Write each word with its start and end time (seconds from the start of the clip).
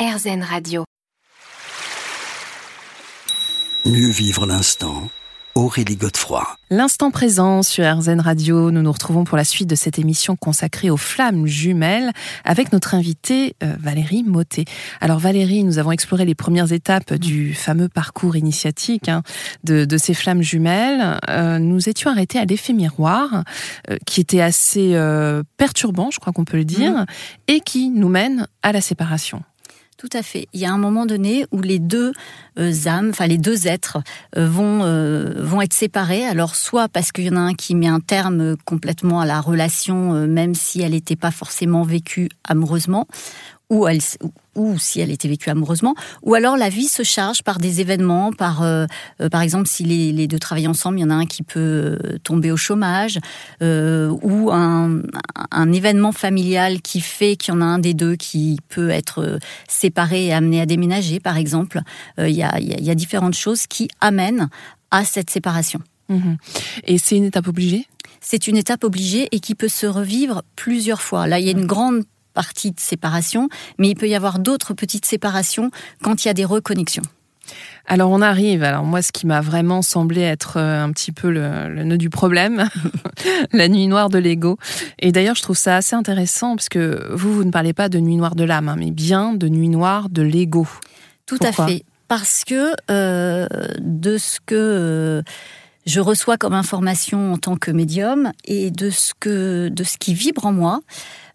RZN 0.00 0.42
Radio. 0.42 0.84
Mieux 3.84 4.08
vivre 4.08 4.46
l'instant. 4.46 5.10
Aurélie 5.54 5.96
Godefroy. 5.96 6.46
L'instant 6.70 7.10
présent 7.10 7.62
sur 7.62 7.84
RZN 7.84 8.20
Radio, 8.20 8.70
nous 8.70 8.80
nous 8.80 8.92
retrouvons 8.92 9.24
pour 9.24 9.36
la 9.36 9.44
suite 9.44 9.68
de 9.68 9.74
cette 9.74 9.98
émission 9.98 10.36
consacrée 10.36 10.88
aux 10.88 10.96
flammes 10.96 11.46
jumelles 11.46 12.12
avec 12.46 12.72
notre 12.72 12.94
invitée 12.94 13.56
euh, 13.62 13.74
Valérie 13.78 14.22
Motet. 14.22 14.64
Alors 15.02 15.18
Valérie, 15.18 15.64
nous 15.64 15.78
avons 15.78 15.92
exploré 15.92 16.24
les 16.24 16.36
premières 16.36 16.72
étapes 16.72 17.12
du 17.12 17.52
fameux 17.52 17.90
parcours 17.90 18.36
initiatique 18.36 19.10
hein, 19.10 19.22
de, 19.64 19.98
ces 19.98 20.14
flammes 20.14 20.40
jumelles. 20.40 21.18
Euh, 21.28 21.58
nous 21.58 21.90
étions 21.90 22.10
arrêtés 22.10 22.38
à 22.38 22.46
l'effet 22.46 22.72
miroir, 22.72 23.44
euh, 23.90 23.98
qui 24.06 24.22
était 24.22 24.40
assez 24.40 24.98
perturbant, 25.58 26.10
je 26.10 26.20
crois 26.20 26.32
qu'on 26.32 26.46
peut 26.46 26.56
le 26.56 26.64
dire, 26.64 26.92
mmh. 26.92 27.06
et 27.48 27.60
qui 27.60 27.90
nous 27.90 28.08
mène 28.08 28.46
à 28.62 28.72
la 28.72 28.80
séparation. 28.80 29.42
Tout 30.00 30.08
à 30.14 30.22
fait. 30.22 30.46
Il 30.54 30.60
y 30.60 30.64
a 30.64 30.72
un 30.72 30.78
moment 30.78 31.04
donné 31.04 31.44
où 31.52 31.60
les 31.60 31.78
deux 31.78 32.12
euh, 32.58 32.72
âmes, 32.86 33.10
enfin 33.10 33.26
les 33.26 33.36
deux 33.36 33.66
êtres 33.66 33.98
euh, 34.34 34.48
vont 34.48 34.80
euh, 34.82 35.34
vont 35.36 35.60
être 35.60 35.74
séparés. 35.74 36.24
Alors 36.24 36.54
soit 36.54 36.88
parce 36.88 37.12
qu'il 37.12 37.24
y 37.24 37.28
en 37.28 37.36
a 37.36 37.40
un 37.40 37.52
qui 37.52 37.74
met 37.74 37.86
un 37.86 38.00
terme 38.00 38.56
complètement 38.64 39.20
à 39.20 39.26
la 39.26 39.42
relation, 39.42 40.26
même 40.26 40.54
si 40.54 40.80
elle 40.80 40.92
n'était 40.92 41.16
pas 41.16 41.30
forcément 41.30 41.82
vécue 41.82 42.30
amoureusement, 42.44 43.08
ou, 43.70 43.86
elle, 43.86 44.00
ou 44.56 44.78
si 44.78 45.00
elle 45.00 45.10
était 45.10 45.28
vécue 45.28 45.48
amoureusement, 45.48 45.94
ou 46.22 46.34
alors 46.34 46.56
la 46.56 46.68
vie 46.68 46.88
se 46.88 47.02
charge 47.02 47.42
par 47.42 47.58
des 47.58 47.80
événements, 47.80 48.32
par, 48.32 48.62
euh, 48.62 48.86
euh, 49.20 49.28
par 49.28 49.40
exemple 49.42 49.68
si 49.68 49.84
les, 49.84 50.26
deux 50.26 50.38
travaillent 50.38 50.66
ensemble, 50.66 50.98
il 50.98 51.02
y 51.02 51.04
en 51.04 51.10
a 51.10 51.14
un 51.14 51.26
qui 51.26 51.42
peut 51.42 51.60
euh, 51.60 52.18
tomber 52.22 52.50
au 52.50 52.56
chômage, 52.56 53.18
ou 53.60 54.50
un, 54.50 55.02
un, 55.50 55.72
événement 55.72 56.12
familial 56.12 56.82
qui 56.82 57.00
fait 57.00 57.36
qu'il 57.36 57.54
y 57.54 57.56
en 57.56 57.60
a 57.60 57.64
un 57.64 57.78
des 57.78 57.94
deux 57.94 58.16
qui 58.16 58.58
peut 58.68 58.90
être 58.90 59.38
séparé 59.68 60.26
et 60.26 60.32
amené 60.32 60.60
à 60.60 60.66
déménager, 60.66 61.20
par 61.20 61.36
exemple. 61.36 61.80
Il 62.18 62.30
y, 62.30 62.42
a, 62.42 62.58
il 62.58 62.84
y 62.84 62.90
a 62.90 62.94
différentes 62.94 63.34
choses 63.34 63.66
qui 63.66 63.88
amènent 64.00 64.48
à 64.90 65.04
cette 65.04 65.30
séparation. 65.30 65.80
Mmh 66.08 66.34
et 66.84 66.98
c'est 66.98 67.16
une 67.16 67.24
étape 67.24 67.46
obligée? 67.46 67.86
C'est 68.20 68.48
une 68.48 68.56
étape 68.56 68.84
obligée 68.84 69.28
et 69.32 69.40
qui 69.40 69.54
peut 69.54 69.68
se 69.68 69.86
revivre 69.86 70.42
plusieurs 70.56 71.00
fois. 71.00 71.26
Là, 71.26 71.38
il 71.38 71.46
y 71.46 71.48
a 71.48 71.52
une 71.52 71.66
grande 71.66 72.04
partie 72.40 72.70
de 72.70 72.80
séparation, 72.80 73.50
mais 73.76 73.90
il 73.90 73.94
peut 73.96 74.08
y 74.08 74.14
avoir 74.14 74.38
d'autres 74.38 74.72
petites 74.72 75.04
séparations 75.04 75.70
quand 76.02 76.24
il 76.24 76.28
y 76.28 76.30
a 76.30 76.32
des 76.32 76.46
reconnexions. 76.46 77.02
Alors 77.86 78.10
on 78.10 78.22
arrive, 78.22 78.62
alors 78.62 78.84
moi 78.84 79.02
ce 79.02 79.12
qui 79.12 79.26
m'a 79.26 79.42
vraiment 79.42 79.82
semblé 79.82 80.22
être 80.22 80.56
euh, 80.56 80.82
un 80.82 80.90
petit 80.90 81.12
peu 81.12 81.28
le, 81.28 81.84
nœud 81.84 81.98
du 81.98 82.08
problème, 82.08 82.66
la 83.52 83.68
nuit 83.68 83.88
noire 83.88 84.08
de 84.08 84.16
l'ego. 84.16 84.56
Et 85.00 85.12
d'ailleurs 85.12 85.34
je 85.34 85.42
trouve 85.42 85.58
ça 85.58 85.76
assez 85.76 85.94
intéressant 85.94 86.56
parce 86.56 86.70
que 86.70 87.12
vous, 87.12 87.34
vous 87.34 87.44
ne 87.44 87.50
parlez 87.50 87.74
pas 87.74 87.90
de 87.90 87.98
nuit 87.98 88.16
noire 88.16 88.36
de 88.36 88.44
l'âme, 88.44 88.70
hein, 88.70 88.76
mais 88.78 88.90
bien 88.90 89.34
de 89.34 89.48
nuit 89.50 89.68
noire 89.68 90.08
de 90.08 90.22
l'ego. 90.22 90.66
Tout 91.26 91.38
à 91.42 91.52
fait. 91.52 91.84
Parce 92.08 92.44
que 92.46 92.72
euh, 92.90 93.46
de 93.80 94.16
ce 94.16 94.40
que... 94.40 94.54
Euh, 94.54 95.22
je 95.86 96.00
reçois 96.00 96.36
comme 96.36 96.54
information 96.54 97.32
en 97.32 97.38
tant 97.38 97.56
que 97.56 97.70
médium 97.70 98.32
et 98.44 98.70
de 98.70 98.90
ce 98.90 99.12
que 99.18 99.68
de 99.68 99.84
ce 99.84 99.96
qui 99.98 100.14
vibre 100.14 100.46
en 100.46 100.52
moi, 100.52 100.80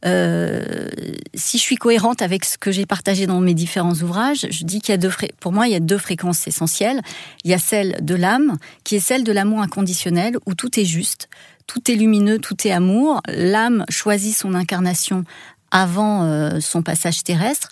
euh, 0.06 0.88
si 1.34 1.58
je 1.58 1.64
suis 1.64 1.78
cohérente 1.78 2.22
avec 2.22 2.46
ce 2.46 2.58
que 2.58 2.72
j'ai 2.72 2.86
partagé 2.86 3.26
dans 3.26 3.42
mes 3.42 3.54
différents 3.54 3.96
ouvrages, 3.96 4.46
je 4.50 4.64
dis 4.64 4.80
qu'il 4.80 4.92
y 4.92 4.94
a 4.94 4.98
deux, 4.98 5.12
pour 5.40 5.52
moi, 5.52 5.68
il 5.68 5.74
y 5.74 5.76
a 5.76 5.80
deux 5.80 5.98
fréquences 5.98 6.48
essentielles. 6.48 7.02
Il 7.44 7.52
y 7.52 7.54
a 7.54 7.58
celle 7.58 7.98
de 8.02 8.14
l'âme, 8.14 8.58
qui 8.84 8.96
est 8.96 9.00
celle 9.00 9.24
de 9.24 9.32
l'amour 9.32 9.62
inconditionnel, 9.62 10.38
où 10.46 10.54
tout 10.54 10.80
est 10.80 10.86
juste, 10.86 11.28
tout 11.66 11.92
est 11.92 11.96
lumineux, 11.96 12.38
tout 12.38 12.68
est 12.68 12.72
amour. 12.72 13.22
L'âme 13.28 13.86
choisit 13.90 14.36
son 14.36 14.54
incarnation 14.54 15.24
avant 15.72 16.24
euh, 16.24 16.60
son 16.60 16.84
passage 16.84 17.24
terrestre. 17.24 17.70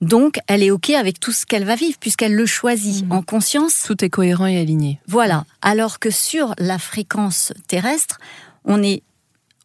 Donc, 0.00 0.38
elle 0.46 0.62
est 0.62 0.70
OK 0.70 0.90
avec 0.90 1.18
tout 1.18 1.32
ce 1.32 1.44
qu'elle 1.44 1.64
va 1.64 1.74
vivre, 1.74 1.98
puisqu'elle 1.98 2.34
le 2.34 2.46
choisit 2.46 3.06
mmh. 3.06 3.12
en 3.12 3.22
conscience. 3.22 3.82
Tout 3.84 4.04
est 4.04 4.10
cohérent 4.10 4.46
et 4.46 4.58
aligné. 4.58 5.00
Voilà. 5.08 5.44
Alors 5.60 5.98
que 5.98 6.10
sur 6.10 6.54
la 6.58 6.78
fréquence 6.78 7.52
terrestre, 7.66 8.18
on 8.64 8.82
est 8.82 9.02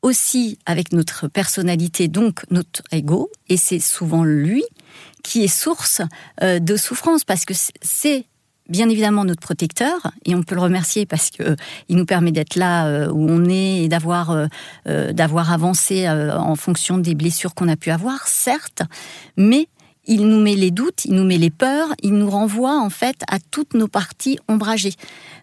aussi 0.01 0.59
avec 0.65 0.91
notre 0.91 1.27
personnalité, 1.27 2.07
donc 2.07 2.41
notre 2.51 2.83
ego, 2.91 3.31
et 3.49 3.57
c'est 3.57 3.79
souvent 3.79 4.23
lui 4.23 4.63
qui 5.23 5.43
est 5.43 5.47
source 5.47 6.01
euh, 6.41 6.59
de 6.59 6.75
souffrance, 6.75 7.23
parce 7.23 7.45
que 7.45 7.53
c'est 7.81 8.25
bien 8.69 8.89
évidemment 8.89 9.25
notre 9.25 9.41
protecteur 9.41 10.11
et 10.25 10.35
on 10.35 10.43
peut 10.43 10.55
le 10.55 10.61
remercier 10.61 11.05
parce 11.05 11.31
que 11.31 11.57
il 11.89 11.97
nous 11.97 12.05
permet 12.05 12.31
d'être 12.31 12.55
là 12.55 12.87
euh, 12.87 13.09
où 13.09 13.29
on 13.29 13.49
est 13.49 13.83
et 13.83 13.89
d'avoir 13.89 14.31
euh, 14.87 15.11
d'avoir 15.11 15.51
avancé 15.51 16.07
en 16.09 16.55
fonction 16.55 16.97
des 16.97 17.13
blessures 17.13 17.55
qu'on 17.55 17.67
a 17.67 17.75
pu 17.75 17.91
avoir 17.91 18.25
certes 18.25 18.83
mais 19.35 19.67
il 20.05 20.27
nous 20.27 20.41
met 20.41 20.55
les 20.55 20.71
doutes, 20.71 21.05
il 21.05 21.13
nous 21.13 21.23
met 21.23 21.37
les 21.37 21.49
peurs, 21.49 21.89
il 22.01 22.13
nous 22.13 22.29
renvoie 22.29 22.79
en 22.79 22.89
fait 22.89 23.21
à 23.27 23.39
toutes 23.39 23.73
nos 23.73 23.87
parties 23.87 24.37
ombragées. 24.47 24.93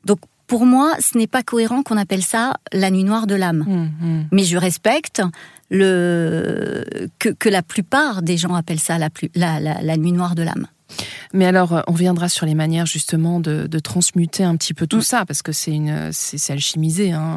Donc 0.04 0.20
pour 0.46 0.66
moi, 0.66 0.94
ce 0.98 1.16
n'est 1.16 1.28
pas 1.28 1.42
cohérent 1.42 1.82
qu'on 1.82 1.96
appelle 1.96 2.24
ça 2.24 2.54
la 2.72 2.90
nuit 2.90 3.04
noire 3.04 3.28
de 3.28 3.36
l'âme. 3.36 3.64
Mmh, 3.66 4.06
mmh. 4.06 4.28
Mais 4.32 4.42
je 4.42 4.56
respecte 4.56 5.22
le 5.70 6.84
que, 7.20 7.48
la 7.48 7.62
plupart 7.62 8.22
des 8.22 8.36
gens 8.36 8.54
appellent 8.54 8.80
ça 8.80 8.98
la, 8.98 9.08
la, 9.60 9.96
nuit 9.96 10.10
noire 10.10 10.34
de 10.34 10.42
l'âme. 10.42 10.66
Mais 11.32 11.46
alors, 11.46 11.84
on 11.86 11.92
viendra 11.92 12.28
sur 12.28 12.46
les 12.46 12.56
manières 12.56 12.86
justement 12.86 13.38
de, 13.38 13.78
transmuter 13.78 14.42
un 14.42 14.56
petit 14.56 14.74
peu 14.74 14.88
tout 14.88 14.98
mmh. 14.98 15.02
ça, 15.02 15.24
parce 15.24 15.42
que 15.42 15.52
c'est 15.52 15.70
une, 15.70 16.10
c'est 16.10 16.52
alchimisé. 16.52 17.12
Hein. 17.12 17.36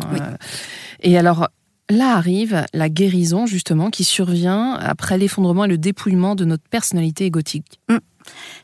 Et 1.02 1.16
alors, 1.16 1.50
là 1.94 2.16
arrive 2.16 2.66
la 2.74 2.90
guérison 2.90 3.46
justement 3.46 3.90
qui 3.90 4.04
survient 4.04 4.74
après 4.74 5.18
l'effondrement 5.18 5.66
et 5.66 5.70
le 5.70 5.78
dépouillement 5.78 6.36
de 6.36 6.46
notre 6.46 6.64
personnalité 6.70 7.26
égotique. 7.26 7.80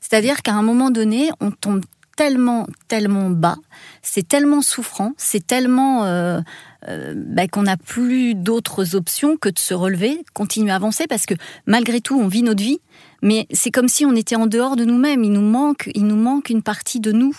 C'est-à-dire 0.01 0.41
qu'à 0.41 0.53
un 0.53 0.61
moment 0.61 0.89
donné, 0.89 1.29
on 1.41 1.51
tombe 1.51 1.81
tellement, 2.15 2.67
tellement 2.89 3.29
bas, 3.29 3.55
c'est 4.01 4.27
tellement 4.27 4.61
souffrant, 4.61 5.13
c'est 5.15 5.45
tellement 5.45 6.03
euh, 6.03 6.41
euh, 6.89 7.13
bah, 7.15 7.47
qu'on 7.47 7.63
n'a 7.63 7.77
plus 7.77 8.35
d'autres 8.35 8.95
options 8.95 9.37
que 9.37 9.47
de 9.47 9.57
se 9.57 9.73
relever, 9.73 10.21
continuer 10.33 10.71
à 10.71 10.75
avancer, 10.75 11.07
parce 11.07 11.25
que 11.25 11.33
malgré 11.65 12.01
tout, 12.01 12.19
on 12.19 12.27
vit 12.27 12.43
notre 12.43 12.61
vie, 12.61 12.79
mais 13.21 13.47
c'est 13.51 13.71
comme 13.71 13.87
si 13.87 14.05
on 14.05 14.15
était 14.15 14.35
en 14.35 14.47
dehors 14.47 14.75
de 14.75 14.83
nous-mêmes. 14.85 15.23
Il 15.23 15.31
nous 15.31 15.41
manque, 15.41 15.89
il 15.93 16.05
nous 16.07 16.15
manque 16.15 16.49
une 16.49 16.61
partie 16.61 16.99
de 16.99 17.11
nous. 17.11 17.35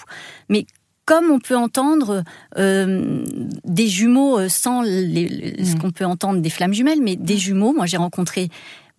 Mais 0.48 0.66
comme 1.10 1.32
on 1.32 1.40
peut 1.40 1.56
entendre 1.56 2.22
euh, 2.56 3.24
des 3.64 3.88
jumeaux 3.88 4.48
sans 4.48 4.84
ce 4.84 5.74
mmh. 5.74 5.78
qu'on 5.80 5.90
peut 5.90 6.04
entendre 6.04 6.40
des 6.40 6.50
flammes 6.50 6.72
jumelles, 6.72 7.00
mais 7.02 7.16
des 7.16 7.36
jumeaux. 7.36 7.72
Moi, 7.72 7.86
j'ai 7.86 7.96
rencontré 7.96 8.48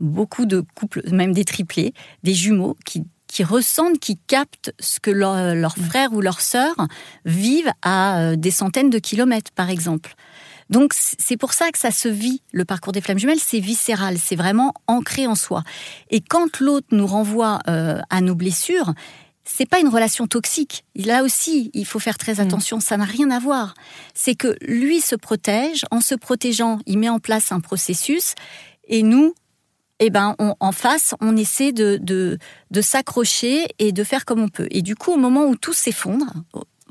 beaucoup 0.01 0.45
de 0.45 0.61
couples, 0.75 1.03
même 1.09 1.31
des 1.31 1.45
triplés, 1.45 1.93
des 2.23 2.33
jumeaux 2.33 2.75
qui 2.85 3.05
qui 3.27 3.45
ressentent, 3.45 3.97
qui 3.97 4.17
captent 4.17 4.73
ce 4.77 4.99
que 4.99 5.09
leurs 5.09 5.55
leur 5.55 5.79
mm. 5.79 5.83
frères 5.83 6.11
ou 6.11 6.19
leurs 6.19 6.41
sœurs 6.41 6.75
vivent 7.23 7.71
à 7.81 8.19
euh, 8.19 8.35
des 8.35 8.51
centaines 8.51 8.89
de 8.89 8.99
kilomètres, 8.99 9.51
par 9.55 9.69
exemple. 9.69 10.15
Donc 10.69 10.91
c'est 10.93 11.37
pour 11.37 11.53
ça 11.53 11.71
que 11.71 11.79
ça 11.79 11.91
se 11.91 12.09
vit, 12.09 12.41
le 12.51 12.65
parcours 12.65 12.91
des 12.91 12.99
flammes 12.99 13.19
jumelles, 13.19 13.39
c'est 13.39 13.61
viscéral, 13.61 14.17
c'est 14.17 14.35
vraiment 14.35 14.73
ancré 14.87 15.27
en 15.27 15.35
soi. 15.35 15.63
Et 16.09 16.19
quand 16.19 16.59
l'autre 16.59 16.87
nous 16.91 17.07
renvoie 17.07 17.59
euh, 17.69 18.01
à 18.09 18.19
nos 18.19 18.35
blessures, 18.35 18.93
c'est 19.43 19.67
pas 19.67 19.79
une 19.79 19.87
relation 19.87 20.27
toxique. 20.27 20.85
Là 20.95 21.23
aussi, 21.23 21.71
il 21.73 21.85
faut 21.85 21.99
faire 21.99 22.17
très 22.17 22.35
mm. 22.35 22.39
attention, 22.39 22.79
ça 22.79 22.97
n'a 22.97 23.05
rien 23.05 23.31
à 23.31 23.39
voir. 23.39 23.73
C'est 24.13 24.35
que 24.35 24.55
lui 24.61 25.01
se 25.01 25.15
protège, 25.15 25.85
en 25.91 26.01
se 26.01 26.15
protégeant, 26.15 26.79
il 26.85 26.99
met 26.99 27.09
en 27.09 27.19
place 27.19 27.51
un 27.51 27.59
processus, 27.59 28.35
et 28.87 29.03
nous, 29.03 29.33
eh 29.99 30.09
ben, 30.09 30.35
en 30.39 30.71
face, 30.71 31.13
on 31.21 31.37
essaie 31.37 31.71
de, 31.71 31.99
de, 32.01 32.81
s'accrocher 32.81 33.67
et 33.77 33.91
de 33.91 34.03
faire 34.03 34.25
comme 34.25 34.41
on 34.41 34.49
peut. 34.49 34.67
Et 34.71 34.81
du 34.81 34.95
coup, 34.95 35.11
au 35.11 35.17
moment 35.17 35.45
où 35.45 35.55
tout 35.55 35.73
s'effondre, 35.73 36.25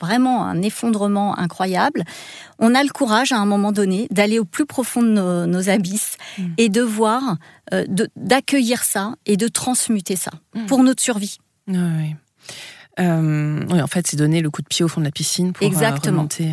vraiment 0.00 0.47
un 0.47 0.62
effondrement 0.62 1.37
incroyable, 1.37 2.05
on 2.59 2.75
a 2.75 2.83
le 2.83 2.89
courage 2.89 3.33
à 3.33 3.39
un 3.39 3.47
moment 3.47 3.72
donné 3.72 4.06
d'aller 4.10 4.39
au 4.39 4.44
plus 4.44 4.65
profond 4.65 5.03
de 5.03 5.47
nos, 5.47 5.69
abysses 5.69 6.16
mmh. 6.39 6.44
et 6.56 6.69
de 6.69 6.81
voir, 6.81 7.37
euh, 7.75 7.84
d'accueillir 8.16 8.84
ça 8.84 9.15
et 9.27 9.37
de 9.37 9.49
transmuter 9.49 10.16
ça 10.16 10.31
mmh. 10.55 10.66
pour 10.66 10.83
notre 10.83 11.03
survie. 11.03 11.39
Oui. 11.69 12.15
Euh, 12.98 13.65
oui, 13.71 13.81
en 13.81 13.87
fait, 13.87 14.07
c'est 14.07 14.16
donner 14.16 14.41
le 14.41 14.51
coup 14.51 14.63
de 14.63 14.66
pied 14.66 14.84
au 14.84 14.89
fond 14.89 15.01
de 15.01 15.07
la 15.07 15.13
piscine 15.13 15.53
pour 15.53 15.65
euh, 15.65 15.71
Exactement. 15.71 16.19
remonter. 16.19 16.53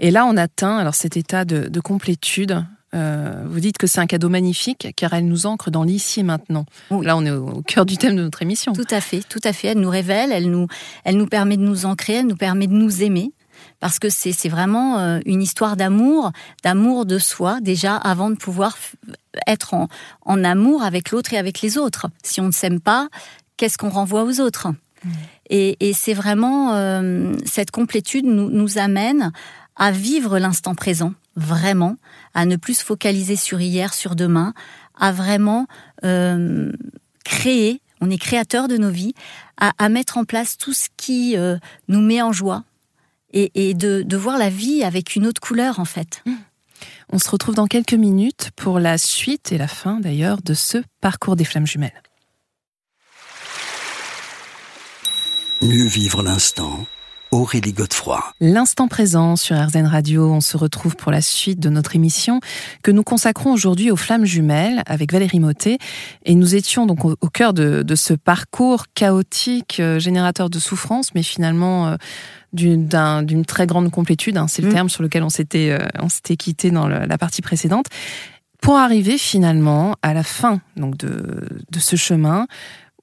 Et 0.00 0.10
là, 0.10 0.26
on 0.26 0.36
atteint 0.36 0.78
alors 0.78 0.94
cet 0.94 1.16
état 1.16 1.44
de, 1.44 1.68
de 1.68 1.80
complétude 1.80 2.64
euh, 2.94 3.42
vous 3.46 3.60
dites 3.60 3.78
que 3.78 3.86
c'est 3.86 4.00
un 4.00 4.06
cadeau 4.06 4.28
magnifique 4.28 4.88
car 4.96 5.12
elle 5.12 5.26
nous 5.26 5.46
ancre 5.46 5.70
dans 5.70 5.82
l'ici 5.82 6.20
et 6.20 6.22
maintenant. 6.22 6.64
Là, 6.90 7.16
on 7.16 7.26
est 7.26 7.30
au 7.30 7.62
cœur 7.62 7.84
du 7.84 7.96
thème 7.96 8.16
de 8.16 8.22
notre 8.22 8.42
émission. 8.42 8.72
Tout 8.72 8.86
à 8.90 9.00
fait, 9.00 9.22
tout 9.28 9.40
à 9.44 9.52
fait. 9.52 9.68
Elle 9.68 9.80
nous 9.80 9.90
révèle, 9.90 10.32
elle 10.32 10.50
nous, 10.50 10.66
elle 11.04 11.16
nous 11.16 11.26
permet 11.26 11.56
de 11.56 11.62
nous 11.62 11.84
ancrer, 11.84 12.14
elle 12.14 12.26
nous 12.26 12.36
permet 12.36 12.66
de 12.66 12.72
nous 12.72 13.02
aimer. 13.02 13.32
Parce 13.80 13.98
que 13.98 14.08
c'est 14.08 14.48
vraiment 14.48 14.98
euh, 14.98 15.18
une 15.26 15.42
histoire 15.42 15.76
d'amour, 15.76 16.30
d'amour 16.62 17.06
de 17.06 17.18
soi, 17.18 17.58
déjà 17.60 17.96
avant 17.96 18.30
de 18.30 18.36
pouvoir 18.36 18.76
être 19.46 19.74
en, 19.74 19.88
en 20.22 20.44
amour 20.44 20.82
avec 20.82 21.10
l'autre 21.10 21.34
et 21.34 21.38
avec 21.38 21.60
les 21.62 21.76
autres. 21.76 22.06
Si 22.22 22.40
on 22.40 22.46
ne 22.46 22.52
s'aime 22.52 22.80
pas, 22.80 23.08
qu'est-ce 23.56 23.76
qu'on 23.76 23.90
renvoie 23.90 24.24
aux 24.24 24.40
autres? 24.40 24.68
Et, 25.50 25.76
et 25.88 25.92
c'est 25.92 26.14
vraiment 26.14 26.74
euh, 26.74 27.34
cette 27.44 27.70
complétude 27.70 28.24
nous, 28.24 28.50
nous 28.50 28.78
amène 28.78 29.32
à 29.76 29.92
vivre 29.92 30.38
l'instant 30.38 30.74
présent, 30.74 31.12
vraiment, 31.36 31.96
à 32.34 32.46
ne 32.46 32.56
plus 32.56 32.78
se 32.78 32.84
focaliser 32.84 33.36
sur 33.36 33.60
hier, 33.60 33.94
sur 33.94 34.16
demain, 34.16 34.54
à 34.98 35.12
vraiment 35.12 35.66
euh, 36.04 36.72
créer 37.24 37.80
on 38.00 38.10
est 38.10 38.18
créateur 38.18 38.68
de 38.68 38.76
nos 38.76 38.90
vies, 38.90 39.14
à, 39.58 39.88
mettre 39.88 40.18
en 40.18 40.24
place 40.24 40.58
tout 40.58 40.74
ce 40.74 40.88
qui 40.96 41.36
euh, 41.36 41.56
nous 41.88 42.00
met 42.00 42.20
en 42.20 42.32
joie 42.32 42.64
et, 43.32 43.74
de, 43.74 44.16
voir 44.16 44.38
la 44.38 44.48
vie 44.48 44.82
avec 44.82 45.14
une 45.14 45.26
autre 45.26 45.40
couleur 45.40 45.78
en 45.78 45.84
fait. 45.84 46.22
Mmh. 46.24 46.32
On 47.10 47.18
se 47.18 47.28
retrouve 47.28 47.54
dans 47.54 47.66
quelques 47.66 47.94
minutes 47.94 48.50
pour 48.56 48.80
la 48.80 48.98
suite 48.98 49.52
et 49.52 49.58
la 49.58 49.68
fin 49.68 50.00
d'ailleurs 50.00 50.42
de 50.42 50.54
ce 50.54 50.78
parcours 51.00 51.36
des 51.36 51.44
flammes 51.44 51.66
jumelles. 51.66 52.02
Mieux 55.62 55.86
vivre 55.86 56.22
l'instant 56.22 56.86
Aurélie 57.30 57.72
Godefroy. 57.72 58.22
L'instant 58.40 58.88
présent 58.88 59.36
sur 59.36 59.56
RZN 59.56 59.86
Radio, 59.86 60.30
on 60.30 60.42
se 60.42 60.58
retrouve 60.58 60.96
pour 60.96 61.10
la 61.10 61.22
suite 61.22 61.58
de 61.58 61.70
notre 61.70 61.96
émission 61.96 62.40
que 62.82 62.90
nous 62.90 63.02
consacrons 63.02 63.52
aujourd'hui 63.52 63.90
aux 63.90 63.96
flammes 63.96 64.26
jumelles 64.26 64.82
avec 64.84 65.12
Valérie 65.12 65.40
Motet. 65.40 65.78
Et 66.26 66.34
nous 66.34 66.54
étions 66.54 66.84
donc 66.84 67.06
au, 67.06 67.16
cœur 67.30 67.54
de, 67.54 67.94
ce 67.94 68.12
parcours 68.12 68.84
chaotique, 68.94 69.80
euh, 69.80 69.98
générateur 69.98 70.50
de 70.50 70.58
souffrance, 70.58 71.14
mais 71.14 71.22
finalement 71.22 71.88
euh, 71.88 71.96
d'une 72.52 73.44
très 73.46 73.66
grande 73.66 73.90
complétude. 73.90 74.36
Hein, 74.36 74.48
c'est 74.48 74.60
le 74.60 74.68
mmh. 74.68 74.74
terme 74.74 74.88
sur 74.90 75.02
lequel 75.02 75.22
on 75.22 75.30
s'était 75.30 75.70
euh, 75.70 75.88
on 75.98 76.10
s'était 76.10 76.36
quitté 76.36 76.70
dans 76.70 76.86
la 76.86 77.18
partie 77.18 77.40
précédente. 77.40 77.86
Pour 78.60 78.76
arriver 78.76 79.16
finalement 79.16 79.96
à 80.02 80.12
la 80.12 80.22
fin 80.22 80.60
donc 80.76 80.96
de, 80.98 81.48
de 81.70 81.78
ce 81.78 81.96
chemin 81.96 82.46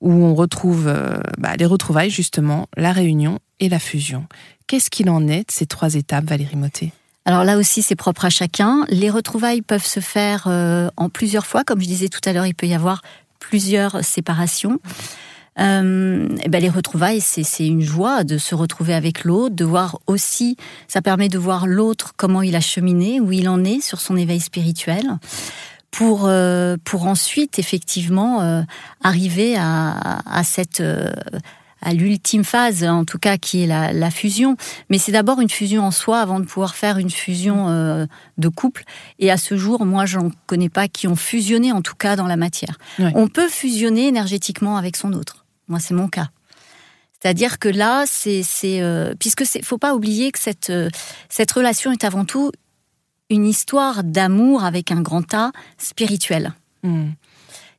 où 0.03 0.11
on 0.11 0.35
retrouve 0.35 0.93
bah, 1.39 1.55
les 1.57 1.65
retrouvailles 1.65 2.11
justement, 2.11 2.67
la 2.77 2.91
réunion 2.91 3.39
et 3.59 3.69
la 3.69 3.79
fusion. 3.79 4.27
Qu'est-ce 4.67 4.91
qu'il 4.91 5.09
en 5.09 5.27
est 5.27 5.47
de 5.47 5.51
ces 5.51 5.65
trois 5.65 5.95
étapes, 5.95 6.25
Valérie 6.25 6.55
Motet 6.55 6.91
alors 7.25 7.45
là 7.45 7.57
aussi, 7.57 7.81
c'est 7.81 7.95
propre 7.95 8.25
à 8.25 8.29
chacun. 8.29 8.85
Les 8.89 9.09
retrouvailles 9.09 9.61
peuvent 9.61 9.85
se 9.85 10.01
faire 10.01 10.43
euh, 10.47 10.89
en 10.97 11.07
plusieurs 11.07 11.45
fois. 11.45 11.63
Comme 11.63 11.79
je 11.79 11.87
disais 11.87 12.09
tout 12.09 12.19
à 12.25 12.33
l'heure, 12.33 12.45
il 12.45 12.53
peut 12.53 12.67
y 12.67 12.73
avoir 12.73 13.01
plusieurs 13.39 14.03
séparations. 14.03 14.79
Euh, 15.59 16.27
et 16.43 16.49
ben 16.49 16.61
les 16.61 16.69
retrouvailles, 16.69 17.21
c'est 17.21 17.67
une 17.67 17.81
joie 17.81 18.23
de 18.23 18.37
se 18.37 18.55
retrouver 18.55 18.93
avec 18.93 19.23
l'autre, 19.23 19.55
de 19.55 19.65
voir 19.65 19.99
aussi, 20.07 20.57
ça 20.87 21.01
permet 21.01 21.29
de 21.29 21.37
voir 21.37 21.67
l'autre 21.67 22.13
comment 22.17 22.41
il 22.41 22.55
a 22.55 22.61
cheminé, 22.61 23.21
où 23.21 23.31
il 23.31 23.47
en 23.47 23.63
est 23.63 23.79
sur 23.79 24.01
son 24.01 24.17
éveil 24.17 24.39
spirituel, 24.39 25.03
pour 25.93 26.25
euh, 26.25 26.75
pour 26.83 27.07
ensuite 27.07 27.59
effectivement 27.59 28.65
arriver 29.01 29.55
à, 29.57 30.19
à 30.25 30.43
cette 30.43 30.81
à 31.83 31.93
l'ultime 31.93 32.43
phase, 32.43 32.83
en 32.83 33.03
tout 33.03 33.19
cas, 33.19 33.37
qui 33.37 33.63
est 33.63 33.67
la, 33.67 34.11
fusion. 34.11 34.55
Mais 34.89 34.97
c'est 34.97 35.11
d'abord 35.11 35.41
une 35.41 35.49
fusion 35.49 35.83
en 35.83 35.91
soi 35.91 36.19
avant 36.19 36.39
de 36.39 36.45
pouvoir 36.45 36.75
faire 36.75 36.97
une 36.97 37.09
fusion 37.09 37.67
euh, 37.69 38.05
de 38.37 38.47
couple. 38.47 38.83
Et 39.19 39.29
à 39.29 39.37
ce 39.37 39.57
jour, 39.57 39.85
moi, 39.85 40.05
j'en 40.05 40.31
connais 40.47 40.69
pas 40.69 40.87
qui 40.87 41.07
ont 41.07 41.15
fusionné, 41.15 41.71
en 41.71 41.81
tout 41.81 41.95
cas, 41.95 42.15
dans 42.15 42.27
la 42.27 42.37
matière. 42.37 42.77
On 42.99 43.27
peut 43.27 43.49
fusionner 43.49 44.07
énergétiquement 44.07 44.77
avec 44.77 44.95
son 44.95 45.13
autre. 45.13 45.45
Moi, 45.67 45.79
c'est 45.79 45.93
mon 45.93 46.07
cas. 46.07 46.29
C'est-à-dire 47.23 47.57
que 47.59 47.69
là, 47.69 48.03
c'est, 48.05 48.43
euh, 48.65 49.13
puisque 49.17 49.45
c'est, 49.45 49.63
faut 49.63 49.77
pas 49.77 49.93
oublier 49.93 50.31
que 50.33 50.39
cette 50.39 50.69
euh, 50.69 50.89
cette 51.29 51.51
relation 51.53 51.93
est 51.93 52.03
avant 52.03 52.25
tout 52.25 52.51
une 53.29 53.45
histoire 53.45 54.03
d'amour 54.03 54.63
avec 54.63 54.91
un 54.91 55.01
grand 55.01 55.33
A 55.33 55.51
spirituel. 55.77 56.53
Hmm. 56.83 57.11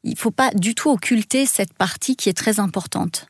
Il 0.02 0.18
faut 0.18 0.30
pas 0.30 0.50
du 0.52 0.74
tout 0.74 0.90
occulter 0.90 1.46
cette 1.46 1.72
partie 1.72 2.16
qui 2.16 2.28
est 2.28 2.36
très 2.36 2.60
importante. 2.60 3.26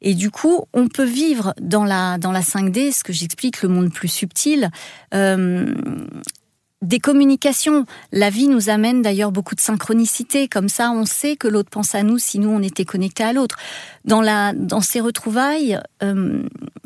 Et 0.00 0.14
du 0.14 0.30
coup, 0.30 0.66
on 0.74 0.88
peut 0.88 1.04
vivre 1.04 1.54
dans 1.60 1.84
la, 1.84 2.18
dans 2.18 2.30
la 2.30 2.42
5D, 2.42 2.92
ce 2.92 3.02
que 3.02 3.12
j'explique, 3.12 3.62
le 3.62 3.70
monde 3.70 3.92
plus 3.92 4.08
subtil, 4.08 4.70
euh, 5.14 5.74
des 6.84 7.00
communications. 7.00 7.86
La 8.12 8.30
vie 8.30 8.46
nous 8.46 8.68
amène 8.68 9.02
d'ailleurs 9.02 9.32
beaucoup 9.32 9.54
de 9.54 9.60
synchronicité. 9.60 10.46
Comme 10.48 10.68
ça, 10.68 10.90
on 10.90 11.04
sait 11.04 11.36
que 11.36 11.48
l'autre 11.48 11.70
pense 11.70 11.94
à 11.94 12.02
nous 12.02 12.18
si 12.18 12.38
nous, 12.38 12.50
on 12.50 12.62
était 12.62 12.84
connectés 12.84 13.24
à 13.24 13.32
l'autre. 13.32 13.56
Dans, 14.04 14.20
la, 14.20 14.52
dans 14.52 14.80
ces 14.80 15.00
retrouvailles, 15.00 15.78
euh, 16.02 16.42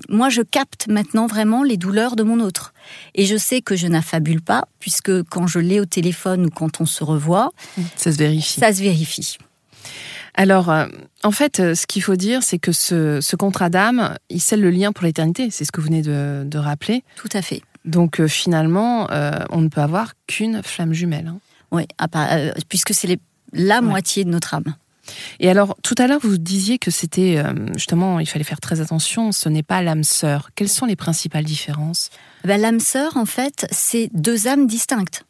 moi, 0.09 0.29
je 0.29 0.43
capte 0.43 0.87
maintenant 0.89 1.27
vraiment 1.27 1.63
les 1.63 1.77
douleurs 1.77 2.17
de 2.17 2.23
mon 2.23 2.41
autre. 2.41 2.73
Et 3.15 3.27
je 3.27 3.37
sais 3.37 3.61
que 3.61 3.77
je 3.77 3.87
n'affabule 3.89 4.41
pas, 4.41 4.65
puisque 4.79 5.23
quand 5.25 5.47
je 5.47 5.59
l'ai 5.59 5.81
au 5.81 5.85
téléphone 5.85 6.47
ou 6.47 6.51
quand 6.51 6.81
on 6.81 6.87
se 6.87 7.05
revoit... 7.05 7.53
Ça 7.97 8.13
se 8.13 8.19
vérifie. 8.19 8.61
Ça 8.61 8.73
se 8.73 8.81
vérifie. 8.81 9.39
Alors, 10.39 10.71
euh, 10.71 10.87
en 11.25 11.33
fait, 11.33 11.59
euh, 11.59 11.75
ce 11.75 11.85
qu'il 11.89 12.01
faut 12.01 12.15
dire, 12.15 12.45
c'est 12.45 12.61
que 12.61 12.71
ce, 12.71 13.35
contrat 13.35 13.71
d'âme, 13.71 14.15
il 14.31 14.41
scelle 14.41 14.61
le 14.61 14.71
lien 14.71 14.93
pour 14.93 15.05
l'éternité. 15.05 15.51
C'est 15.51 15.65
ce 15.65 15.73
que 15.73 15.81
vous 15.81 15.89
venez 15.89 16.01
de, 16.01 16.59
rappeler. 16.59 17.03
Tout 17.17 17.29
à 17.33 17.43
fait. 17.43 17.61
Donc, 17.85 18.21
euh, 18.21 18.29
finalement, 18.29 19.09
on 19.51 19.61
ne 19.61 19.69
peut 19.69 19.81
avoir 19.81 20.13
qu'une 20.27 20.63
flamme 20.63 20.93
jumelle. 20.93 21.29
Hein. 21.29 21.39
Oui, 21.71 21.87
puisque 22.69 22.95
c'est 22.95 23.19
la 23.53 23.81
moitié 23.81 24.25
de 24.25 24.31
notre 24.31 24.55
âme. 24.55 24.75
Et 25.41 25.49
alors, 25.49 25.75
tout 25.83 25.95
à 25.99 26.07
l'heure, 26.07 26.21
vous 26.23 26.37
disiez 26.37 26.79
que 26.79 26.91
c'était 26.91 27.43
justement, 27.75 28.21
il 28.21 28.27
fallait 28.27 28.45
faire 28.45 28.61
très 28.61 28.81
attention, 28.81 29.33
ce 29.33 29.49
n'est 29.49 29.63
pas 29.63 29.81
l'âme 29.83 30.05
sœur. 30.05 30.51
Quelles 30.55 30.69
sont 30.69 30.87
les 30.87 30.97
principales 30.97 31.45
différences? 31.45 32.11
Ben, 32.45 32.61
L'âme 32.61 32.81
sœur, 32.81 33.17
en 33.17 33.25
fait, 33.25 33.67
c'est 33.71 34.11
deux 34.13 34.49
âmes 34.49 34.67
distinctes 34.67 35.25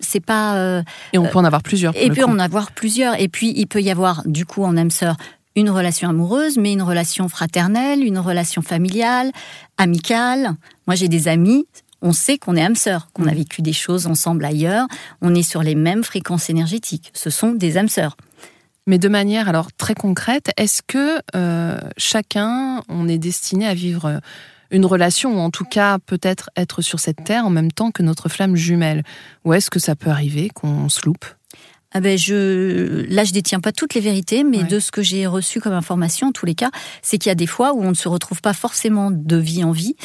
c'est 0.00 0.20
pas. 0.20 0.56
Euh, 0.56 0.82
et 1.12 1.18
on 1.18 1.24
peut 1.24 1.38
en 1.38 1.44
avoir 1.44 1.62
plusieurs. 1.62 1.96
Et 1.96 2.10
puis 2.10 2.22
en 2.22 2.38
avoir 2.38 2.72
plusieurs. 2.72 3.20
Et 3.20 3.28
puis 3.28 3.52
il 3.54 3.66
peut 3.66 3.80
y 3.80 3.90
avoir 3.90 4.22
du 4.26 4.44
coup 4.44 4.64
en 4.64 4.76
âme 4.76 4.90
sœur 4.90 5.16
une 5.56 5.70
relation 5.70 6.08
amoureuse, 6.08 6.56
mais 6.56 6.72
une 6.72 6.82
relation 6.82 7.28
fraternelle, 7.28 8.04
une 8.04 8.18
relation 8.18 8.62
familiale, 8.62 9.32
amicale. 9.76 10.54
Moi 10.88 10.96
j'ai 10.96 11.08
des 11.08 11.28
amis. 11.28 11.66
On 12.00 12.12
sait 12.12 12.38
qu'on 12.38 12.56
est 12.56 12.62
âme 12.62 12.74
sœur, 12.74 13.10
qu'on 13.12 13.26
a 13.26 13.32
mm. 13.32 13.36
vécu 13.36 13.62
des 13.62 13.74
choses 13.74 14.06
ensemble 14.06 14.44
ailleurs. 14.44 14.86
On 15.20 15.34
est 15.34 15.42
sur 15.42 15.62
les 15.62 15.74
mêmes 15.74 16.02
fréquences 16.02 16.48
énergétiques. 16.48 17.10
Ce 17.14 17.28
sont 17.28 17.52
des 17.52 17.76
âmes 17.76 17.88
sœurs. 17.88 18.16
Mais 18.86 18.98
de 18.98 19.08
manière 19.08 19.50
alors 19.50 19.70
très 19.70 19.94
concrète, 19.94 20.50
est-ce 20.56 20.80
que 20.82 21.20
euh, 21.36 21.78
chacun, 21.98 22.82
on 22.88 23.06
est 23.06 23.18
destiné 23.18 23.68
à 23.68 23.74
vivre 23.74 24.20
une 24.70 24.86
relation, 24.86 25.36
ou 25.36 25.40
en 25.40 25.50
tout 25.50 25.64
cas 25.64 25.98
peut-être 25.98 26.48
être 26.56 26.80
sur 26.80 27.00
cette 27.00 27.22
terre 27.22 27.44
en 27.44 27.50
même 27.50 27.70
temps 27.70 27.90
que 27.90 28.02
notre 28.02 28.30
flamme 28.30 28.56
jumelle? 28.56 29.02
Ou 29.44 29.52
est-ce 29.52 29.70
que 29.70 29.78
ça 29.78 29.94
peut 29.94 30.10
arriver 30.10 30.48
qu'on 30.48 30.88
se 30.88 31.04
loupe? 31.04 31.26
Ah 31.92 32.00
ben 32.00 32.18
je, 32.18 33.06
là, 33.08 33.24
je 33.24 33.32
détiens 33.32 33.60
pas 33.60 33.72
toutes 33.72 33.94
les 33.94 34.02
vérités, 34.02 34.44
mais 34.44 34.62
de 34.62 34.78
ce 34.78 34.90
que 34.90 35.00
j'ai 35.00 35.26
reçu 35.26 35.58
comme 35.58 35.72
information, 35.72 36.28
en 36.28 36.32
tous 36.32 36.44
les 36.44 36.54
cas, 36.54 36.70
c'est 37.00 37.16
qu'il 37.16 37.30
y 37.30 37.32
a 37.32 37.34
des 37.34 37.46
fois 37.46 37.72
où 37.72 37.82
on 37.82 37.90
ne 37.90 37.94
se 37.94 38.08
retrouve 38.08 38.42
pas 38.42 38.52
forcément 38.52 39.10
de 39.10 39.36
vie 39.36 39.64
en 39.64 39.72
vie. 39.72 39.96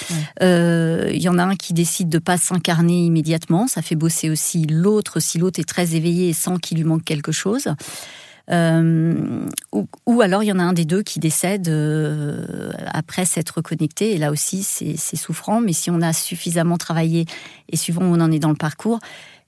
Euh, 0.41 1.09
il 1.13 1.21
y 1.21 1.27
en 1.27 1.37
a 1.37 1.43
un 1.43 1.55
qui 1.57 1.73
décide 1.73 2.07
de 2.07 2.19
pas 2.19 2.37
s'incarner 2.37 3.05
immédiatement, 3.05 3.67
ça 3.67 3.81
fait 3.81 3.95
bosser 3.95 4.29
aussi 4.29 4.65
l'autre 4.65 5.19
si 5.19 5.39
l'autre 5.39 5.59
est 5.59 5.67
très 5.67 5.95
éveillé 5.95 6.29
et 6.29 6.33
sent 6.33 6.55
qu'il 6.61 6.77
lui 6.77 6.85
manque 6.85 7.03
quelque 7.03 7.33
chose. 7.33 7.67
Euh, 8.51 9.45
ou, 10.05 10.21
alors 10.21 10.43
il 10.43 10.47
y 10.47 10.51
en 10.51 10.59
a 10.59 10.63
un 10.63 10.73
des 10.73 10.83
deux 10.83 11.01
qui 11.01 11.19
décède 11.19 11.69
euh, 11.69 12.71
après 12.87 13.25
s'être 13.25 13.51
reconnecté. 13.57 14.13
Et 14.13 14.17
là 14.17 14.31
aussi, 14.31 14.63
c'est 14.63 15.15
souffrant. 15.15 15.61
Mais 15.61 15.73
si 15.73 15.91
on 15.91 16.01
a 16.01 16.13
suffisamment 16.13 16.77
travaillé 16.77 17.25
et 17.69 17.77
suivant 17.77 18.03
où 18.03 18.15
on 18.15 18.21
en 18.21 18.31
est 18.31 18.39
dans 18.39 18.49
le 18.49 18.55
parcours, 18.55 18.99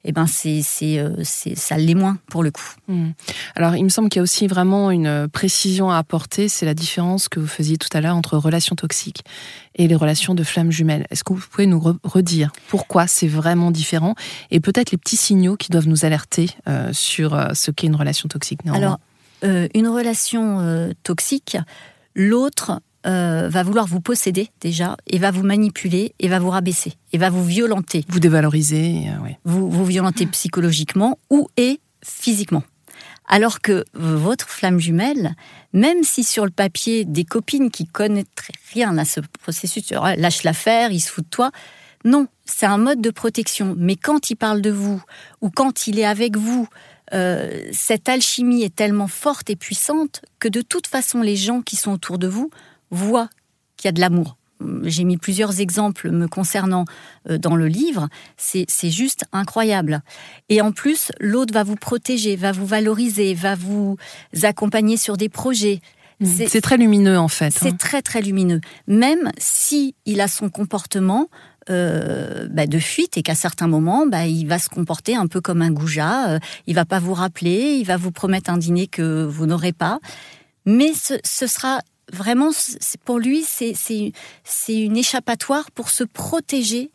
eh 0.08 0.12
ben 0.12 0.28
c'est 0.28 0.62
euh, 1.00 1.16
c'est 1.24 1.56
ça 1.56 1.78
l'est 1.78 1.96
moins 1.96 2.18
pour 2.30 2.44
le 2.44 2.52
coup. 2.52 2.76
Hmm. 2.88 3.10
Alors 3.56 3.76
il 3.76 3.84
me 3.84 3.90
semble 3.90 4.10
qu'il 4.10 4.20
y 4.20 4.22
a 4.22 4.24
aussi 4.24 4.46
vraiment 4.46 4.92
une 4.92 5.28
précision 5.28 5.90
à 5.90 5.98
apporter, 5.98 6.48
c'est 6.48 6.66
la 6.66 6.76
différence 6.76 7.28
que 7.28 7.40
vous 7.40 7.48
faisiez 7.48 7.78
tout 7.78 7.90
à 7.92 8.02
l'heure 8.02 8.16
entre 8.16 8.38
relations 8.38 8.76
toxiques 8.76 9.24
et 9.76 9.88
les 9.88 9.96
relations 9.96 10.36
de 10.36 10.44
flammes 10.44 10.72
jumelles. 10.72 11.08
Est-ce 11.10 11.24
que 11.24 11.34
vous 11.34 11.44
pouvez 11.50 11.66
nous 11.66 11.82
redire 12.04 12.52
pourquoi 12.68 13.08
c'est 13.08 13.28
vraiment 13.28 13.72
différent 13.72 14.14
et 14.52 14.60
peut-être 14.60 14.92
les 14.92 14.98
petits 14.98 15.18
signaux 15.18 15.58
qui 15.58 15.72
doivent 15.72 15.88
nous 15.88 16.06
alerter 16.06 16.52
euh, 16.70 16.94
sur 16.94 17.34
euh, 17.34 17.50
ce 17.54 17.72
qu'est 17.72 17.88
une 17.88 17.96
relation 17.96 18.30
toxique 18.30 18.60
Alors 18.72 19.00
une 19.44 19.88
relation 19.88 20.96
toxique, 21.04 21.58
l'autre 22.16 22.82
euh, 23.06 23.50
va 23.50 23.64
vouloir 23.64 23.86
vous 23.86 24.02
posséder 24.02 24.50
déjà 24.62 24.98
et 25.08 25.18
va 25.18 25.32
vous 25.32 25.44
manipuler 25.44 26.14
et 26.20 26.28
va 26.28 26.40
vous 26.40 26.50
rabaisser 26.50 26.94
et 27.14 27.18
va 27.18 27.30
vous 27.30 27.44
violenter. 27.44 28.06
Vous 28.08 28.20
dévaloriser, 28.20 29.06
euh, 29.08 29.24
oui. 29.24 29.32
Vous 29.44 29.70
vous 29.70 29.86
violenter 29.86 30.26
psychologiquement 30.26 31.18
ou 31.30 31.48
et 31.58 31.80
physiquement. 32.04 32.64
Alors 33.28 33.62
que 33.62 33.84
votre 33.94 34.50
flamme 34.50 34.80
jumelle, 34.80 35.36
même 35.74 36.04
si 36.04 36.24
sur 36.24 36.46
le 36.46 36.52
papier 36.52 37.06
des 37.06 37.26
copines 37.26 37.72
qui 37.72 37.86
connaîtraient 37.86 38.54
rien 38.74 38.98
à 38.98 39.06
ce 39.06 39.20
processus, 39.42 39.92
lâche 40.18 40.44
l'affaire, 40.44 40.92
il 40.92 41.00
se 41.00 41.10
fout 41.10 41.24
de 41.24 41.30
toi, 41.30 41.52
non, 42.06 42.28
c'est 42.46 42.68
un 42.68 42.78
mode 42.78 43.02
de 43.02 43.10
protection. 43.10 43.76
Mais 43.78 43.96
quand 43.96 44.30
il 44.30 44.36
parle 44.36 44.62
de 44.62 44.70
vous 44.70 45.04
ou 45.42 45.50
quand 45.50 45.88
il 45.88 46.00
est 46.00 46.06
avec 46.06 46.38
vous, 46.38 46.68
euh, 47.14 47.68
cette 47.72 48.08
alchimie 48.08 48.64
est 48.64 48.76
tellement 48.76 49.08
forte 49.08 49.50
et 49.50 49.56
puissante 49.56 50.22
que 50.40 50.48
de 50.48 50.62
toute 50.62 50.88
façon 50.88 51.22
les 51.22 51.36
gens 51.36 51.62
qui 51.62 51.76
sont 51.76 51.92
autour 51.92 52.20
de 52.20 52.28
vous 52.28 52.52
voit 52.96 53.30
qu'il 53.78 53.88
y 53.88 53.90
a 53.90 53.92
de 53.92 54.02
l'amour. 54.02 54.38
J'ai 54.84 55.04
mis 55.04 55.18
plusieurs 55.18 55.60
exemples 55.60 56.12
me 56.12 56.28
concernant 56.28 56.86
euh, 57.30 57.38
dans 57.38 57.56
le 57.56 57.68
livre. 57.68 58.08
C'est 58.38 58.90
juste 58.90 59.26
incroyable. 59.34 60.02
Et 60.50 60.62
en 60.62 60.72
plus, 60.72 61.12
l'autre 61.20 61.54
va 61.54 61.64
vous 61.64 61.76
protéger, 61.76 62.36
va 62.36 62.52
vous 62.52 62.66
valoriser, 62.66 63.34
va 63.34 63.56
vous 63.56 63.98
accompagner 64.44 64.98
sur 64.98 65.18
des 65.18 65.30
projets. 65.30 65.82
Mmh. 66.22 66.26
C'est 66.48 66.62
très 66.62 66.78
lumineux 66.78 67.20
en 67.20 67.28
fait. 67.28 67.52
C'est 67.52 67.74
hein. 67.74 67.78
très 67.78 68.02
très 68.02 68.22
lumineux. 68.22 68.62
Même 68.88 69.32
si 69.38 69.96
il 70.06 70.22
a 70.22 70.30
son 70.30 70.50
comportement 70.50 71.28
euh, 71.70 72.48
bah, 72.50 72.68
de 72.68 72.80
fuite 72.80 73.18
et 73.18 73.24
qu'à 73.24 73.36
certains 73.36 73.68
moments, 73.68 74.06
bah, 74.06 74.28
il 74.28 74.48
va 74.48 74.60
se 74.60 74.70
comporter 74.70 75.16
un 75.16 75.28
peu 75.28 75.42
comme 75.42 75.62
un 75.62 75.72
goujat. 75.72 76.30
Euh, 76.30 76.40
il 76.68 76.76
va 76.76 76.86
pas 76.86 77.00
vous 77.00 77.14
rappeler, 77.14 77.78
il 77.80 77.86
va 77.86 77.98
vous 77.98 78.12
promettre 78.12 78.50
un 78.50 78.58
dîner 78.58 78.88
que 78.88 79.26
vous 79.26 79.46
n'aurez 79.46 79.74
pas. 79.74 80.00
Mais 80.66 80.94
ce, 80.94 81.16
ce 81.24 81.48
sera 81.48 81.82
vraiment, 82.12 82.50
pour 83.04 83.20
lui, 83.20 83.44
c'est 83.44 83.74
une 84.70 84.98
échappatoire 84.98 85.72
pour 85.72 85.90
se 85.90 86.04
protéger 86.04 86.92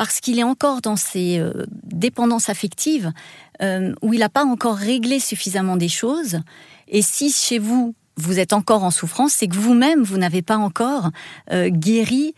parce 0.00 0.20
qu'il 0.20 0.38
est 0.38 0.44
encore 0.44 0.80
dans 0.80 0.96
ses 0.96 1.38
euh, 1.38 1.66
dépendances 1.84 2.48
affectives 2.48 3.12
euh, 3.60 3.92
où 4.00 4.14
il 4.14 4.20
n'a 4.20 4.30
pas 4.30 4.46
encore 4.46 4.76
réglé 4.76 5.20
suffisamment 5.20 5.76
des 5.76 5.90
choses. 5.90 6.40
Et 6.88 7.02
si 7.02 7.30
chez 7.30 7.58
vous, 7.58 7.94
vous 8.16 8.38
êtes 8.38 8.54
encore 8.54 8.82
en 8.82 8.90
souffrance, 8.90 9.32
c'est 9.32 9.46
que 9.46 9.56
vous-même, 9.56 10.02
vous, 10.02 10.16
n'avez 10.16 10.40
pas 10.40 10.56
encore 10.56 11.10
euh, 11.52 11.68
guéri 11.68 12.34